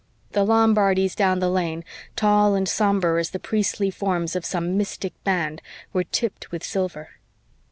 The 0.31 0.43
Lombardies 0.43 1.13
down 1.13 1.37
the 1.37 1.49
lane, 1.51 1.83
tall 2.15 2.55
and 2.55 2.67
sombre 2.67 3.19
as 3.19 3.29
the 3.29 3.39
priestly 3.39 3.91
forms 3.91 4.35
of 4.35 4.43
some 4.43 4.75
mystic 4.75 5.13
band, 5.23 5.61
were 5.93 6.05
tipped 6.05 6.51
with 6.51 6.63
silver. 6.63 7.09